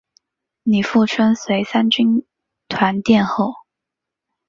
[0.63, 2.25] 李富春随三军
[2.67, 3.53] 团殿后。